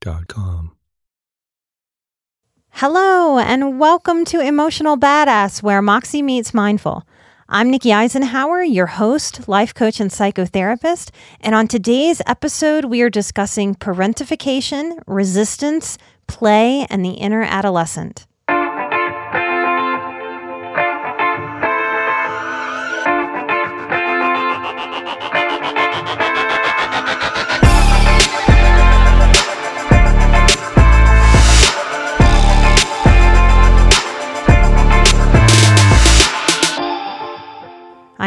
[0.00, 0.72] calmhistory.com
[2.70, 7.04] Hello, and welcome to Emotional Badass, where Moxie meets Mindful.
[7.48, 11.10] I'm Nikki Eisenhauer, your host, life coach, and psychotherapist.
[11.40, 18.27] And on today's episode, we are discussing parentification, resistance, play, and the inner adolescent.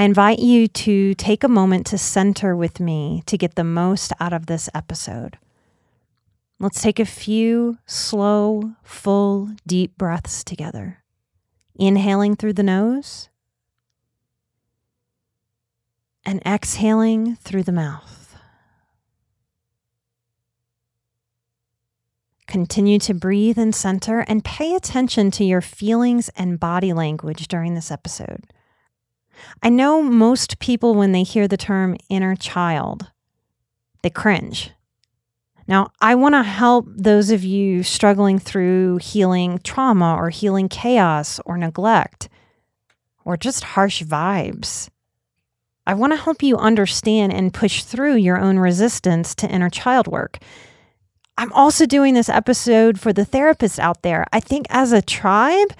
[0.02, 4.12] I invite you to take a moment to center with me to get the most
[4.20, 5.38] out of this episode.
[6.60, 11.04] Let's take a few slow, full, deep breaths together.
[11.76, 13.30] Inhaling through the nose
[16.26, 18.36] and exhaling through the mouth.
[22.48, 27.76] Continue to breathe and center and pay attention to your feelings and body language during
[27.76, 28.52] this episode.
[29.64, 33.12] I know most people, when they hear the term inner child,
[34.02, 34.72] they cringe.
[35.68, 41.40] Now, I want to help those of you struggling through healing trauma or healing chaos
[41.46, 42.30] or neglect
[43.24, 44.90] or just harsh vibes.
[45.86, 50.08] I want to help you understand and push through your own resistance to inner child
[50.08, 50.40] work.
[51.38, 54.26] I'm also doing this episode for the therapists out there.
[54.32, 55.74] I think as a tribe,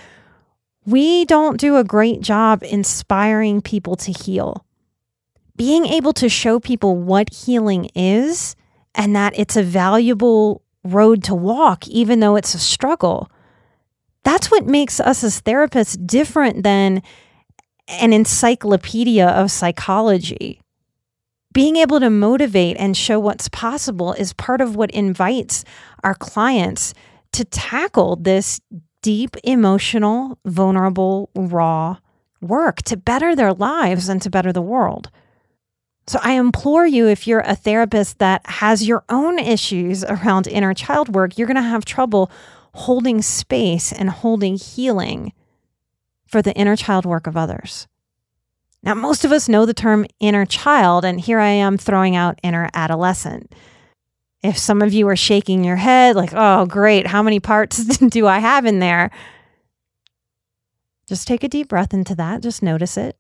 [0.86, 4.66] we don't do a great job inspiring people to heal.
[5.56, 8.56] Being able to show people what healing is
[8.96, 13.30] and that it's a valuable road to walk, even though it's a struggle.
[14.24, 17.04] That's what makes us as therapists different than
[17.88, 20.62] an encyclopedia of psychology.
[21.54, 25.66] Being able to motivate and show what's possible is part of what invites
[26.04, 26.94] our clients
[27.34, 28.62] to tackle this
[29.02, 31.98] deep, emotional, vulnerable, raw
[32.42, 35.10] work to better their lives and to better the world.
[36.08, 40.74] So I implore you if you're a therapist that has your own issues around inner
[40.74, 42.32] child work, you're going to have trouble
[42.74, 45.34] holding space and holding healing
[46.26, 47.88] for the inner child work of others.
[48.84, 52.40] Now, most of us know the term inner child, and here I am throwing out
[52.42, 53.54] inner adolescent.
[54.44, 58.26] If some of you are shaking your head, like, oh, great, how many parts do
[58.28, 59.12] I have in there?
[61.08, 62.42] Just take a deep breath into that.
[62.42, 63.18] Just notice it.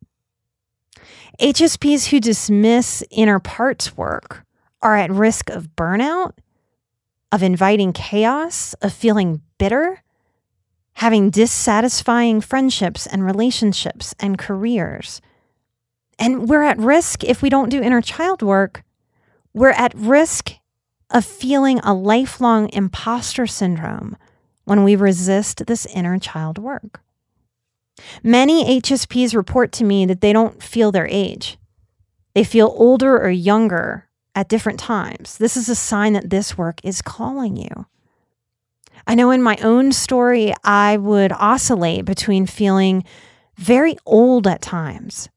[1.39, 4.45] HSPs who dismiss inner parts work
[4.81, 6.33] are at risk of burnout,
[7.31, 10.01] of inviting chaos, of feeling bitter,
[10.93, 15.21] having dissatisfying friendships and relationships and careers.
[16.19, 18.83] And we're at risk if we don't do inner child work.
[19.53, 20.53] We're at risk
[21.11, 24.17] of feeling a lifelong imposter syndrome
[24.65, 27.01] when we resist this inner child work.
[28.23, 31.57] Many HSPs report to me that they don't feel their age.
[32.33, 35.37] They feel older or younger at different times.
[35.37, 37.85] This is a sign that this work is calling you.
[39.05, 43.03] I know in my own story, I would oscillate between feeling
[43.57, 45.29] very old at times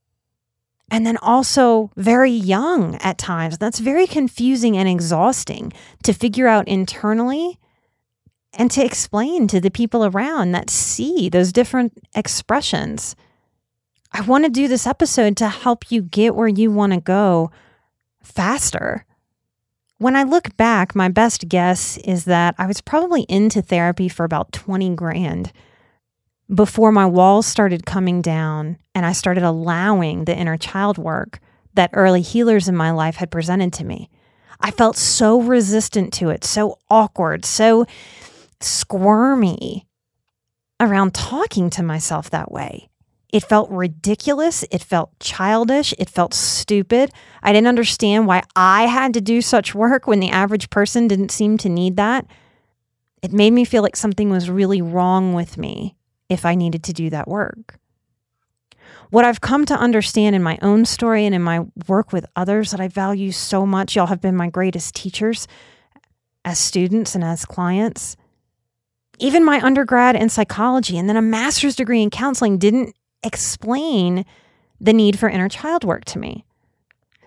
[0.89, 3.57] and then also very young at times.
[3.57, 5.73] That's very confusing and exhausting
[6.03, 7.59] to figure out internally
[8.53, 13.15] and to explain to the people around that see those different expressions.
[14.11, 17.51] I want to do this episode to help you get where you want to go
[18.23, 19.05] faster.
[19.97, 24.23] When I look back, my best guess is that I was probably into therapy for
[24.23, 25.51] about 20 grand
[26.53, 31.39] before my walls started coming down and I started allowing the inner child work
[31.73, 34.09] that early healers in my life had presented to me.
[34.59, 37.85] I felt so resistant to it, so awkward, so
[38.61, 39.85] squirmy
[40.79, 42.89] around talking to myself that way.
[43.33, 44.63] It felt ridiculous.
[44.71, 45.93] It felt childish.
[45.97, 47.11] It felt stupid.
[47.43, 51.31] I didn't understand why I had to do such work when the average person didn't
[51.31, 52.25] seem to need that.
[53.21, 55.95] It made me feel like something was really wrong with me
[56.29, 57.79] if I needed to do that work.
[59.09, 62.71] What I've come to understand in my own story and in my work with others
[62.71, 65.47] that I value so much, y'all have been my greatest teachers
[66.43, 68.15] as students and as clients.
[69.19, 74.25] Even my undergrad in psychology and then a master's degree in counseling didn't explain
[74.79, 76.45] the need for inner child work to me.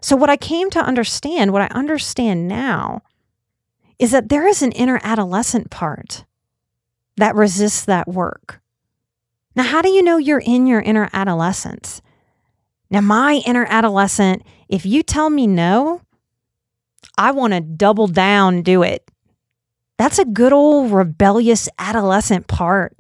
[0.01, 3.03] So, what I came to understand, what I understand now,
[3.99, 6.25] is that there is an inner adolescent part
[7.17, 8.61] that resists that work.
[9.59, 12.01] Now, how do you know you're in your inner adolescence?
[12.93, 16.01] Now, my inner adolescent, if you tell me no,
[17.19, 19.03] I want to double down, do it.
[19.99, 22.97] That's a good old rebellious adolescent part.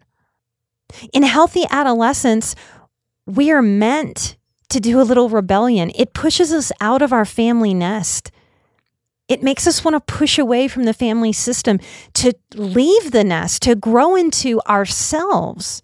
[1.12, 2.56] In healthy adolescence,
[3.24, 4.36] we are meant
[4.70, 5.92] to do a little rebellion.
[5.94, 8.32] It pushes us out of our family nest.
[9.28, 11.78] It makes us want to push away from the family system,
[12.14, 15.82] to leave the nest, to grow into ourselves.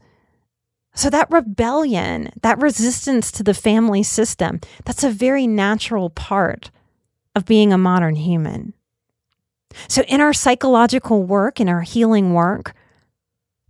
[0.94, 6.70] So, that rebellion, that resistance to the family system, that's a very natural part
[7.34, 8.74] of being a modern human.
[9.88, 12.74] So, in our psychological work, in our healing work,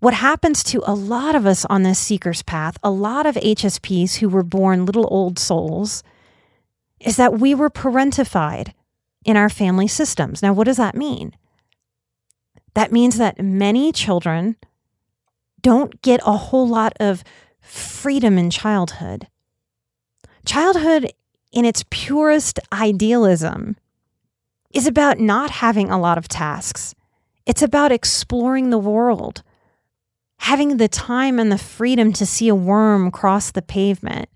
[0.00, 4.16] what happens to a lot of us on this seeker's path, a lot of HSPs
[4.16, 6.02] who were born little old souls,
[7.00, 8.74] is that we were parentified
[9.24, 10.42] in our family systems.
[10.42, 11.34] Now, what does that mean?
[12.74, 14.56] That means that many children
[15.64, 17.24] don't get a whole lot of
[17.60, 19.26] freedom in childhood.
[20.46, 21.12] Childhood,
[21.50, 23.76] in its purest idealism,
[24.72, 26.94] is about not having a lot of tasks.
[27.46, 29.42] It's about exploring the world
[30.44, 34.28] having the time and the freedom to see a worm cross the pavement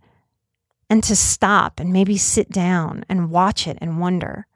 [0.89, 4.47] and to stop and maybe sit down and watch it and wonder.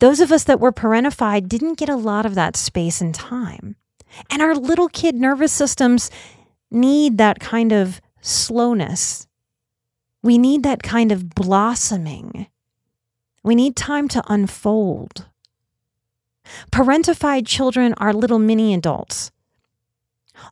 [0.00, 3.76] Those of us that were parentified didn't get a lot of that space and time.
[4.30, 6.10] And our little kid nervous systems
[6.70, 9.26] need that kind of slowness.
[10.22, 12.46] We need that kind of blossoming.
[13.42, 15.26] We need time to unfold.
[16.70, 19.30] Parentified children are little mini adults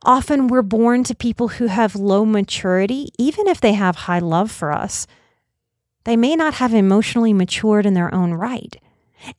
[0.03, 4.51] Often we're born to people who have low maturity, even if they have high love
[4.51, 5.07] for us.
[6.05, 8.75] They may not have emotionally matured in their own right.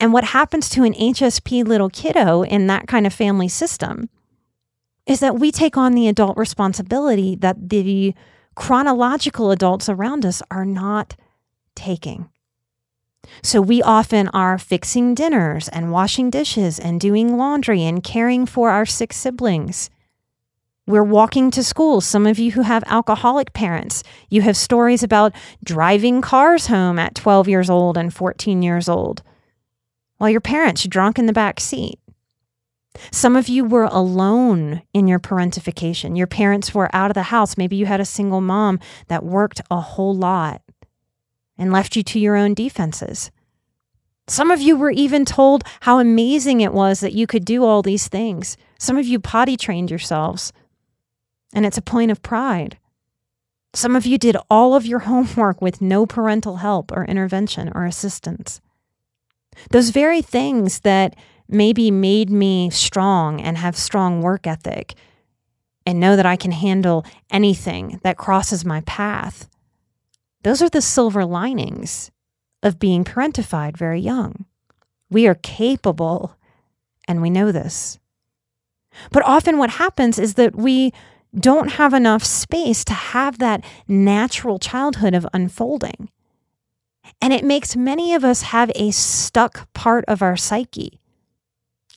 [0.00, 4.08] And what happens to an HSP little kiddo in that kind of family system
[5.06, 8.14] is that we take on the adult responsibility that the
[8.54, 11.16] chronological adults around us are not
[11.74, 12.28] taking.
[13.42, 18.70] So we often are fixing dinners and washing dishes and doing laundry and caring for
[18.70, 19.90] our sick siblings.
[20.86, 22.02] We're walking to school.
[22.02, 25.32] Some of you who have alcoholic parents, you have stories about
[25.64, 29.22] driving cars home at 12 years old and 14 years old
[30.18, 31.98] while your parents drunk in the back seat.
[33.10, 36.16] Some of you were alone in your parentification.
[36.16, 37.56] Your parents were out of the house.
[37.56, 40.62] Maybe you had a single mom that worked a whole lot
[41.58, 43.30] and left you to your own defenses.
[44.26, 47.82] Some of you were even told how amazing it was that you could do all
[47.82, 48.56] these things.
[48.78, 50.52] Some of you potty trained yourselves
[51.54, 52.78] and it's a point of pride.
[53.74, 57.84] Some of you did all of your homework with no parental help or intervention or
[57.84, 58.60] assistance.
[59.70, 61.14] Those very things that
[61.48, 64.94] maybe made me strong and have strong work ethic
[65.86, 69.48] and know that I can handle anything that crosses my path.
[70.42, 72.10] Those are the silver linings
[72.62, 74.46] of being parentified very young.
[75.10, 76.36] We are capable
[77.06, 77.98] and we know this.
[79.10, 80.92] But often what happens is that we
[81.38, 86.10] don't have enough space to have that natural childhood of unfolding.
[87.20, 91.00] And it makes many of us have a stuck part of our psyche.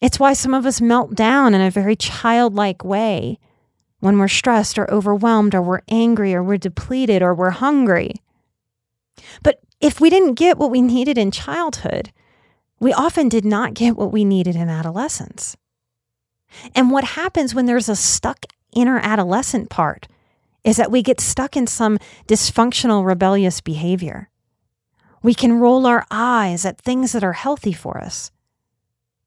[0.02, 3.40] It's why some of us melt down in a very childlike way
[4.00, 8.22] when we're stressed or overwhelmed or we're angry or we're depleted or we're hungry.
[9.42, 12.12] But if we didn't get what we needed in childhood,
[12.80, 15.58] we often did not get what we needed in adolescence.
[16.76, 20.08] And what happens when there's a stuck inner adolescent part
[20.64, 24.30] is that we get stuck in some dysfunctional, rebellious behavior.
[25.24, 28.32] We can roll our eyes at things that are healthy for us.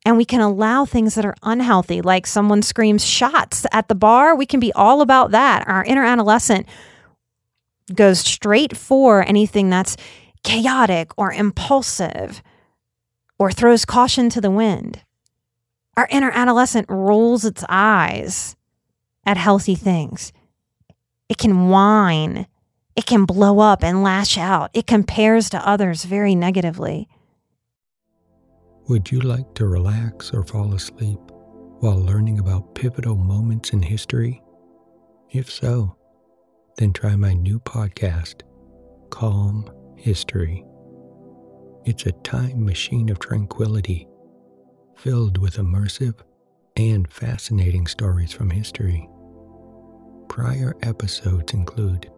[0.05, 4.35] And we can allow things that are unhealthy, like someone screams shots at the bar.
[4.35, 5.69] We can be all about that.
[5.69, 6.67] Our inner adolescent
[7.95, 9.97] goes straight for anything that's
[10.43, 12.43] chaotic or impulsive
[13.39, 15.03] or throws caution to the wind.
[15.97, 18.57] Our inner adolescent rolls its eyes
[19.27, 20.33] at healthy things.
[21.29, 22.47] It can whine.
[22.97, 24.71] It can blow up and lash out.
[24.73, 27.09] It compares to others very negatively.
[28.91, 31.21] Would you like to relax or fall asleep
[31.79, 34.43] while learning about pivotal moments in history?
[35.31, 35.97] If so,
[36.77, 38.43] then try my new podcast,
[39.11, 40.67] Calm History.
[41.85, 44.09] It's a time machine of tranquility,
[44.97, 46.17] filled with immersive
[46.75, 49.09] and fascinating stories from history.
[50.29, 52.11] Prior episodes include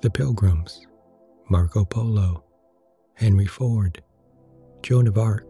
[0.00, 0.86] The Pilgrims,
[1.50, 2.42] Marco Polo,
[3.16, 4.02] Henry Ford,
[4.82, 5.49] Joan of Arc,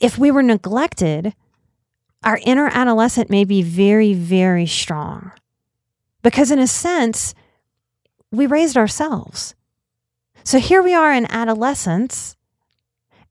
[0.00, 1.34] If we were neglected,
[2.22, 5.32] our inner adolescent may be very, very strong.
[6.22, 7.34] Because, in a sense,
[8.30, 9.54] we raised ourselves.
[10.42, 12.36] So here we are in adolescence,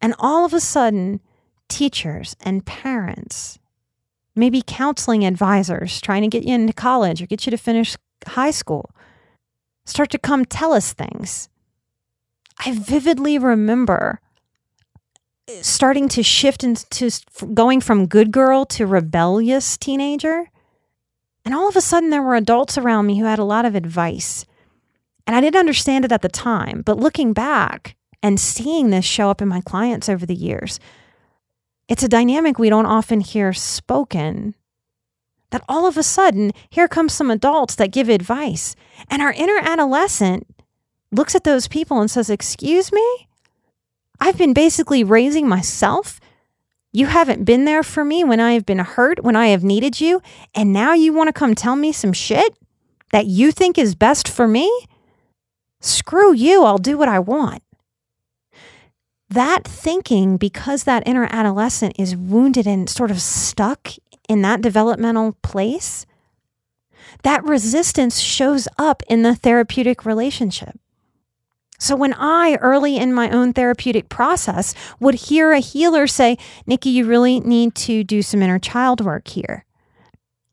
[0.02, 1.22] and all of a sudden,
[1.70, 3.60] teachers and parents,
[4.36, 7.96] maybe counseling advisors trying to get you into college or get you to finish
[8.28, 8.92] high school,
[9.86, 11.50] start to come tell us things.
[12.66, 14.20] I vividly remember
[15.62, 17.12] starting to shift into
[17.54, 20.50] going from good girl to rebellious teenager.
[21.46, 23.76] And all of a sudden, there were adults around me who had a lot of
[23.76, 24.46] advice
[25.26, 29.30] and I didn't understand it at the time, but looking back and seeing this show
[29.30, 30.80] up in my clients over the years,
[31.88, 34.56] it's a dynamic we don't often hear spoken.
[35.52, 38.76] That all of a sudden, here comes some adults that give advice,
[39.10, 40.48] and our inner adolescent
[41.12, 43.28] looks at those people and says, Excuse me?
[44.24, 46.22] I've been basically raising myself.
[46.94, 50.00] You haven't been there for me when I have been hurt, when I have needed
[50.00, 50.22] you,
[50.56, 52.58] and now you want to come tell me some shit
[53.12, 54.72] that you think is best for me?
[55.82, 57.64] Screw you, I'll do what I want.
[59.30, 63.90] That thinking, because that inner adolescent is wounded and sort of stuck
[64.30, 66.06] in that developmental place,
[67.24, 70.80] that resistance shows up in the therapeutic relationship.
[71.84, 76.90] So when I, early in my own therapeutic process, would hear a healer say, Nikki,
[76.90, 79.66] you really need to do some inner child work here.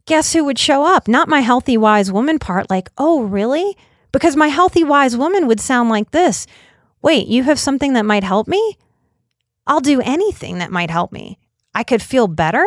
[0.06, 1.06] Guess who would show up?
[1.06, 3.76] Not my healthy, wise woman part, like, oh, really?
[4.10, 6.48] Because my healthy, wise woman would sound like this
[7.00, 8.76] Wait, you have something that might help me?
[9.68, 11.38] I'll do anything that might help me.
[11.72, 12.66] I could feel better.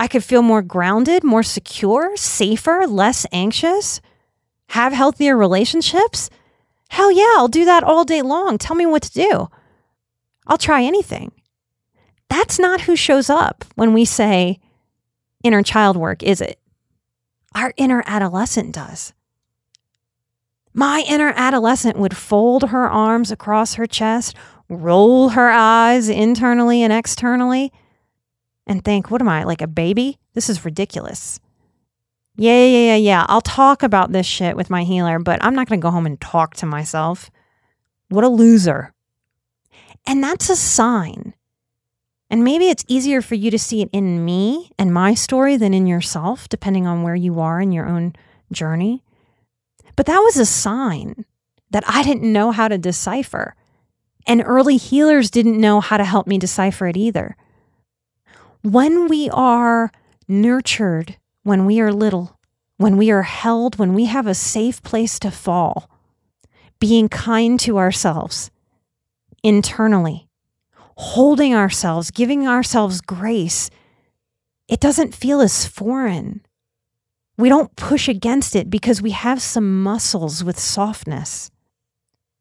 [0.00, 4.00] I could feel more grounded, more secure, safer, less anxious,
[4.70, 6.28] have healthier relationships.
[6.88, 8.58] Hell yeah, I'll do that all day long.
[8.58, 9.48] Tell me what to do.
[10.46, 11.32] I'll try anything.
[12.28, 14.58] That's not who shows up when we say
[15.42, 16.58] inner child work, is it?
[17.54, 19.12] Our inner adolescent does.
[20.74, 24.36] My inner adolescent would fold her arms across her chest,
[24.68, 27.72] roll her eyes internally and externally,
[28.66, 30.18] and think, what am I, like a baby?
[30.34, 31.40] This is ridiculous.
[32.36, 33.26] Yeah, yeah, yeah, yeah.
[33.28, 36.06] I'll talk about this shit with my healer, but I'm not going to go home
[36.06, 37.30] and talk to myself.
[38.08, 38.92] What a loser.
[40.06, 41.34] And that's a sign.
[42.28, 45.72] And maybe it's easier for you to see it in me and my story than
[45.72, 48.14] in yourself, depending on where you are in your own
[48.52, 49.02] journey.
[49.94, 51.24] But that was a sign
[51.70, 53.54] that I didn't know how to decipher.
[54.26, 57.36] And early healers didn't know how to help me decipher it either.
[58.62, 59.90] When we are
[60.28, 62.38] nurtured, when we are little,
[62.76, 65.88] when we are held, when we have a safe place to fall,
[66.78, 68.50] being kind to ourselves
[69.42, 70.28] internally,
[70.96, 73.70] holding ourselves, giving ourselves grace,
[74.68, 76.40] it doesn't feel as foreign
[77.38, 81.50] we don't push against it because we have some muscles with softness.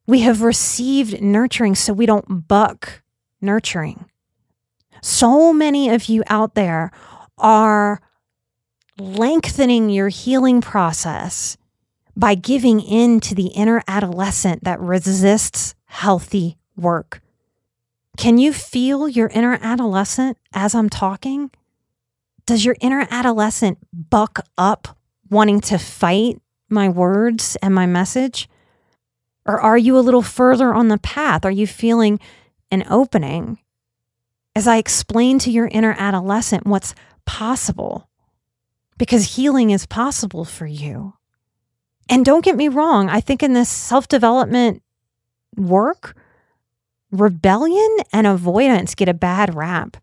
[0.07, 3.01] We have received nurturing, so we don't buck
[3.41, 4.05] nurturing.
[5.01, 6.91] So many of you out there
[7.38, 8.01] are
[8.98, 11.58] lengthening your healing process
[12.16, 17.22] by giving in to the inner adolescent that resists healthy work.
[18.18, 21.52] Can you feel your inner adolescent as I'm talking?
[22.46, 25.00] does your inner adolescent buck up
[25.30, 28.48] wanting to fight my words and my message?
[29.48, 31.46] Or are you a little further on the path?
[31.46, 32.20] Are you feeling
[32.72, 33.60] an opening?
[34.58, 38.10] as I explain to your inner adolescent what's possible,
[38.98, 41.14] because healing is possible for you.
[42.10, 44.82] And don't get me wrong, I think in this self development
[45.56, 46.16] work,
[47.12, 49.98] rebellion and avoidance get a bad rap.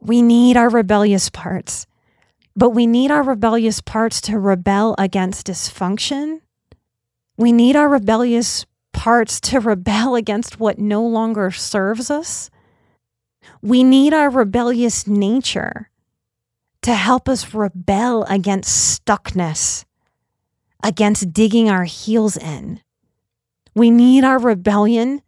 [0.00, 1.86] We need our rebellious parts,
[2.56, 6.40] but we need our rebellious parts to rebel against dysfunction.
[7.36, 12.50] We need our rebellious parts to rebel against what no longer serves us.
[13.60, 15.90] We need our rebellious nature
[16.82, 19.84] to help us rebel against stuckness,
[20.82, 22.80] against digging our heels in.
[23.74, 25.22] We need our rebellion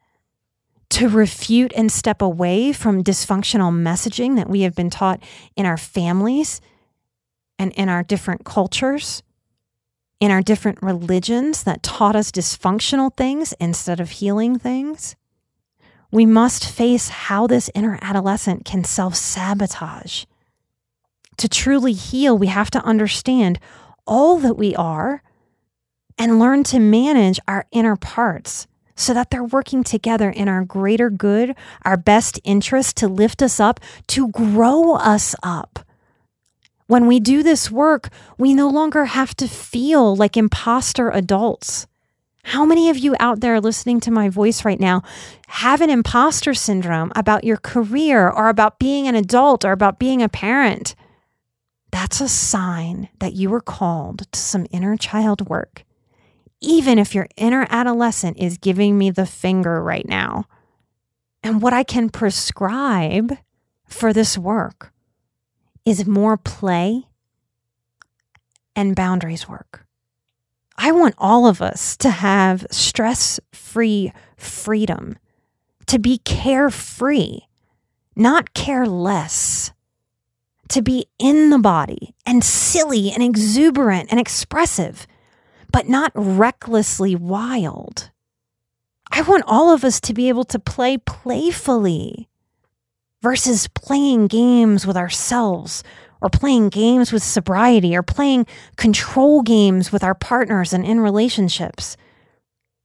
[0.90, 5.23] to refute and step away from dysfunctional messaging that we have been taught
[5.56, 6.61] in our families
[7.58, 9.23] and in our different cultures,
[10.20, 15.16] in our different religions that taught us dysfunctional things instead of healing things.
[16.11, 20.25] We must face how this inner adolescent can self sabotage.
[21.38, 23.58] To truly heal, we have to understand
[24.06, 25.22] all that we are
[26.18, 31.10] and learn to manage our inner parts so that they're working together in our greater
[31.10, 35.80] good, our best interest to lift us up, to grow us up.
[36.86, 41.86] When we do this work, we no longer have to feel like imposter adults.
[42.44, 45.02] How many of you out there listening to my voice right now
[45.48, 50.22] have an imposter syndrome about your career or about being an adult or about being
[50.22, 50.94] a parent?
[51.94, 55.84] That's a sign that you were called to some inner child work
[56.64, 60.46] even if your inner adolescent is giving me the finger right now.
[61.42, 63.36] And what I can prescribe
[63.86, 64.92] for this work
[65.84, 67.04] is more play
[68.74, 69.86] and boundaries work.
[70.76, 75.18] I want all of us to have stress free freedom,
[75.86, 77.40] to be carefree,
[78.16, 79.70] not careless,
[80.68, 85.06] to be in the body and silly and exuberant and expressive
[85.75, 88.12] but not recklessly wild.
[89.10, 92.28] I want all of us to be able to play playfully
[93.21, 95.82] versus playing games with ourselves
[96.21, 101.97] or playing games with sobriety or playing control games with our partners and in relationships.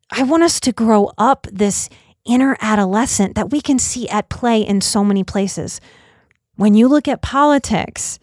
[0.10, 1.90] I want us to grow up this
[2.26, 5.80] inner adolescent that we can see at play in so many places.
[6.60, 8.20] When you look at politics,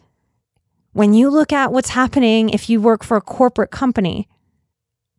[0.93, 4.29] when you look at what's happening if you work for a corporate company,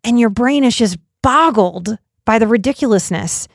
[0.05, 3.49] and your brain is just boggled by the ridiculousness,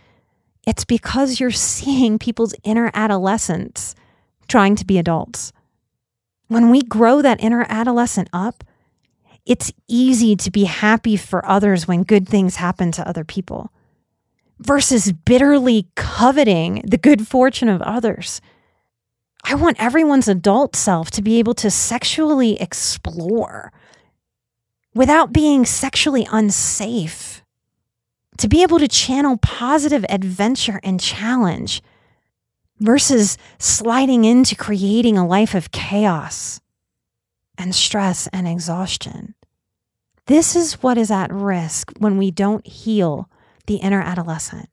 [0.67, 3.95] it's because you're seeing people's inner adolescence
[4.49, 5.53] trying to be adults.
[6.49, 8.65] When we grow that inner adolescent up,
[9.45, 13.71] it's easy to be happy for others when good things happen to other people
[14.59, 18.41] versus bitterly coveting the good fortune of others.
[19.43, 23.71] I want everyone's adult self to be able to sexually explore
[24.95, 27.43] without being sexually unsafe,
[28.37, 31.81] to be able to channel positive adventure and challenge
[32.79, 36.61] versus sliding into creating a life of chaos
[37.57, 39.35] and stress and exhaustion.
[40.27, 43.29] This is what is at risk when we don't heal
[43.67, 44.69] the inner adolescent.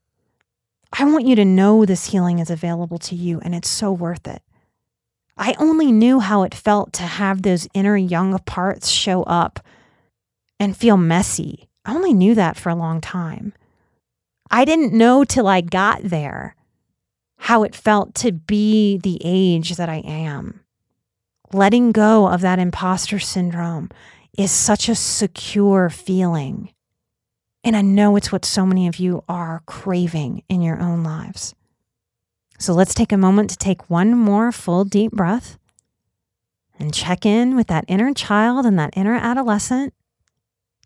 [0.93, 4.27] I want you to know this healing is available to you and it's so worth
[4.27, 4.43] it.
[5.41, 9.59] I only knew how it felt to have those inner young parts show up
[10.61, 11.67] and feel messy.
[11.87, 13.55] I only knew that for a long time.
[14.51, 16.57] I didn't know till I got there
[17.39, 20.61] how it felt to be the age that I am.
[21.55, 23.89] Letting go of that imposter syndrome
[24.37, 26.75] is such a secure feeling.
[27.65, 31.55] And I know it's what so many of you are craving in your own lives.
[32.61, 35.59] So let's take a moment to take one more full deep breath
[36.79, 39.95] and check in with that inner child and that inner adolescent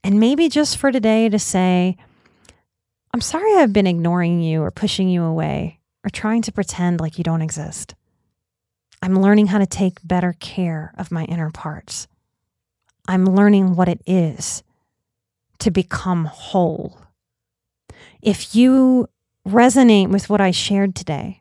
[0.05, 1.97] and maybe just for today to say,
[3.13, 7.19] I'm sorry I've been ignoring you or pushing you away or trying to pretend like
[7.19, 7.97] you don't exist.
[9.03, 12.07] I'm learning how to take better care of my inner parts.
[13.09, 14.63] I'm learning what it is
[15.59, 17.01] to become whole.
[18.23, 19.09] If you
[19.45, 21.41] resonate with what I shared today,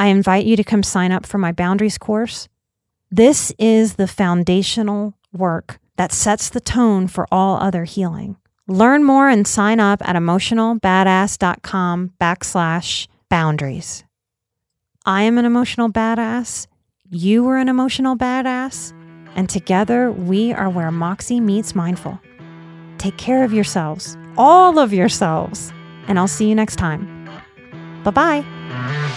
[0.00, 2.48] I invite you to come sign up for my boundaries course.
[3.10, 8.36] This is the foundational work that sets the tone for all other healing.
[8.66, 14.04] Learn more and sign up at emotionalbadass.com backslash boundaries.
[15.04, 16.66] I am an emotional badass.
[17.10, 18.94] You are an emotional badass.
[19.34, 22.18] And together we are where Moxie meets mindful.
[22.96, 25.74] Take care of yourselves, all of yourselves.
[26.08, 27.28] And I'll see you next time.
[28.02, 29.16] Bye bye.